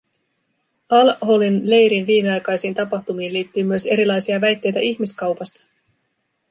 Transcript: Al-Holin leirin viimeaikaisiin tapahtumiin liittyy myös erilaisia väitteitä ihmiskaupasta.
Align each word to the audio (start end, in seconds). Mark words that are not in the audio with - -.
Al-Holin 0.89 1.69
leirin 1.69 2.07
viimeaikaisiin 2.07 2.73
tapahtumiin 2.75 3.33
liittyy 3.33 3.63
myös 3.63 3.85
erilaisia 3.85 4.41
väitteitä 4.41 4.79
ihmiskaupasta. 4.79 5.61